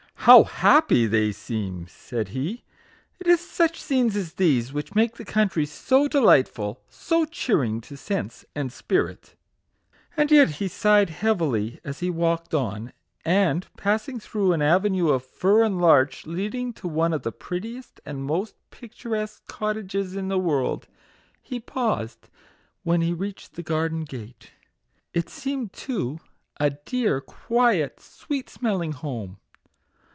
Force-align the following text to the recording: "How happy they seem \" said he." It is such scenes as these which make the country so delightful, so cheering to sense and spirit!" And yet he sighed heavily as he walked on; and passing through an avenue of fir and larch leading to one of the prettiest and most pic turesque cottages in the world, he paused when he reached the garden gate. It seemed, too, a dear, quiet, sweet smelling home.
"How 0.31 0.43
happy 0.43 1.07
they 1.07 1.31
seem 1.31 1.87
\" 1.87 1.87
said 1.87 2.27
he." 2.27 2.63
It 3.19 3.25
is 3.25 3.39
such 3.39 3.81
scenes 3.81 4.15
as 4.15 4.33
these 4.33 4.71
which 4.71 4.93
make 4.93 5.15
the 5.17 5.25
country 5.25 5.65
so 5.65 6.07
delightful, 6.07 6.79
so 6.89 7.25
cheering 7.25 7.81
to 7.81 7.97
sense 7.97 8.45
and 8.53 8.71
spirit!" 8.71 9.33
And 10.17 10.29
yet 10.29 10.51
he 10.51 10.67
sighed 10.67 11.09
heavily 11.09 11.79
as 11.83 12.01
he 12.01 12.11
walked 12.11 12.53
on; 12.53 12.93
and 13.25 13.65
passing 13.77 14.19
through 14.19 14.53
an 14.53 14.61
avenue 14.61 15.07
of 15.09 15.25
fir 15.25 15.63
and 15.63 15.81
larch 15.81 16.27
leading 16.27 16.71
to 16.73 16.87
one 16.87 17.13
of 17.13 17.23
the 17.23 17.31
prettiest 17.31 17.99
and 18.05 18.23
most 18.23 18.53
pic 18.69 18.93
turesque 18.93 19.41
cottages 19.47 20.15
in 20.15 20.27
the 20.27 20.37
world, 20.37 20.87
he 21.41 21.59
paused 21.59 22.29
when 22.83 23.01
he 23.01 23.11
reached 23.11 23.55
the 23.55 23.63
garden 23.63 24.03
gate. 24.03 24.51
It 25.15 25.29
seemed, 25.31 25.73
too, 25.73 26.19
a 26.59 26.69
dear, 26.69 27.21
quiet, 27.21 27.99
sweet 27.99 28.51
smelling 28.51 28.91
home. 28.91 29.37